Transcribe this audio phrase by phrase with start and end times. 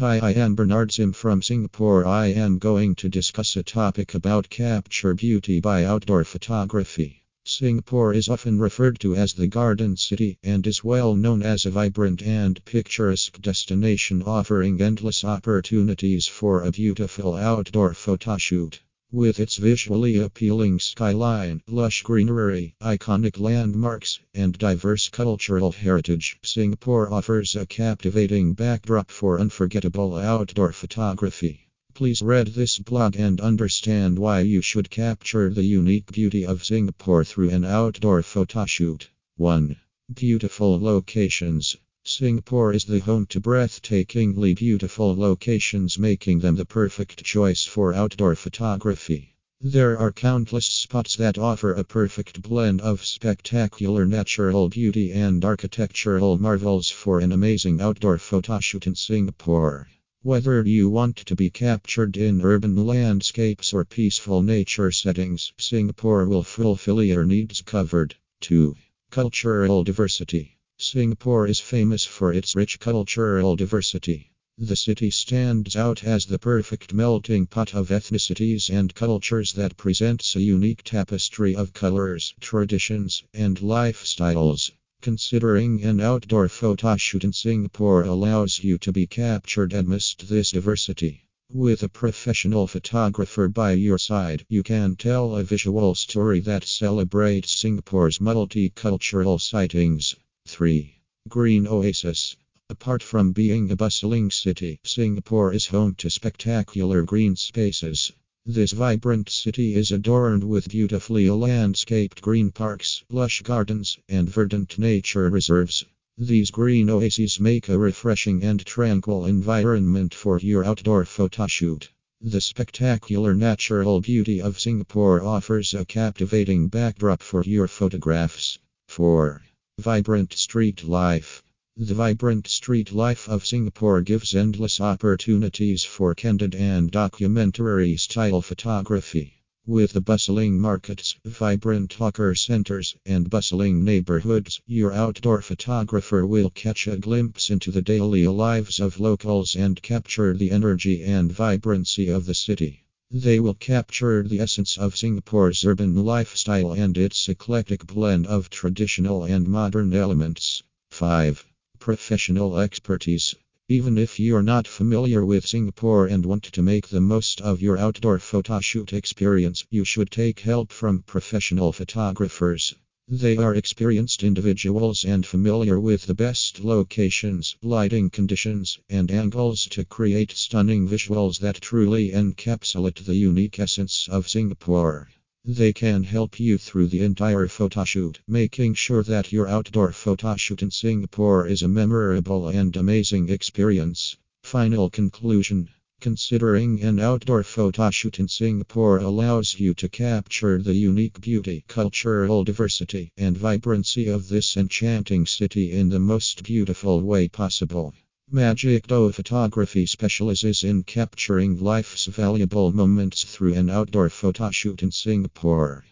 [0.00, 2.06] Hi, I am Bernard Sim from Singapore.
[2.06, 7.22] I am going to discuss a topic about capture beauty by outdoor photography.
[7.44, 11.70] Singapore is often referred to as the Garden City and is well known as a
[11.70, 18.80] vibrant and picturesque destination offering endless opportunities for a beautiful outdoor photoshoot.
[19.12, 27.56] With its visually appealing skyline, lush greenery, iconic landmarks, and diverse cultural heritage, Singapore offers
[27.56, 31.66] a captivating backdrop for unforgettable outdoor photography.
[31.92, 37.24] Please read this blog and understand why you should capture the unique beauty of Singapore
[37.24, 39.08] through an outdoor photoshoot.
[39.38, 39.76] 1.
[40.14, 41.76] Beautiful locations.
[42.02, 48.34] Singapore is the home to breathtakingly beautiful locations, making them the perfect choice for outdoor
[48.34, 49.36] photography.
[49.60, 56.38] There are countless spots that offer a perfect blend of spectacular natural beauty and architectural
[56.38, 59.86] marvels for an amazing outdoor photoshoot in Singapore.
[60.22, 66.44] Whether you want to be captured in urban landscapes or peaceful nature settings, Singapore will
[66.44, 68.16] fulfill your needs covered.
[68.40, 68.74] 2.
[69.10, 70.56] Cultural diversity.
[70.82, 74.32] Singapore is famous for its rich cultural diversity.
[74.56, 80.34] The city stands out as the perfect melting pot of ethnicities and cultures that presents
[80.34, 84.70] a unique tapestry of colors, traditions, and lifestyles.
[85.02, 91.26] Considering an outdoor photo shoot in Singapore allows you to be captured amidst this diversity.
[91.52, 97.52] With a professional photographer by your side, you can tell a visual story that celebrates
[97.52, 100.16] Singapore's multicultural sightings.
[100.50, 100.92] 3.
[101.28, 102.36] Green Oasis.
[102.68, 108.10] Apart from being a bustling city, Singapore is home to spectacular green spaces.
[108.44, 115.30] This vibrant city is adorned with beautifully landscaped green parks, lush gardens, and verdant nature
[115.30, 115.84] reserves.
[116.18, 121.88] These green oases make a refreshing and tranquil environment for your outdoor photoshoot.
[122.20, 128.58] The spectacular natural beauty of Singapore offers a captivating backdrop for your photographs.
[128.88, 129.42] 4.
[129.80, 131.42] Vibrant street life.
[131.74, 139.42] The vibrant street life of Singapore gives endless opportunities for candid and documentary style photography.
[139.64, 146.86] With the bustling markets, vibrant hawker centers, and bustling neighborhoods, your outdoor photographer will catch
[146.86, 152.26] a glimpse into the daily lives of locals and capture the energy and vibrancy of
[152.26, 152.84] the city.
[153.12, 159.24] They will capture the essence of Singapore's urban lifestyle and its eclectic blend of traditional
[159.24, 160.62] and modern elements.
[160.92, 161.44] 5.
[161.80, 163.34] Professional expertise.
[163.68, 167.76] Even if you're not familiar with Singapore and want to make the most of your
[167.76, 172.76] outdoor photoshoot experience, you should take help from professional photographers.
[173.12, 179.84] They are experienced individuals and familiar with the best locations, lighting conditions, and angles to
[179.84, 185.08] create stunning visuals that truly encapsulate the unique essence of Singapore.
[185.44, 190.70] They can help you through the entire photoshoot, making sure that your outdoor photoshoot in
[190.70, 194.16] Singapore is a memorable and amazing experience.
[194.44, 195.68] Final conclusion
[196.00, 202.42] Considering an outdoor photo shoot in Singapore allows you to capture the unique beauty, cultural
[202.42, 207.92] diversity, and vibrancy of this enchanting city in the most beautiful way possible.
[208.30, 215.84] Magicdow Photography specializes in capturing life's valuable moments through an outdoor photo shoot in Singapore.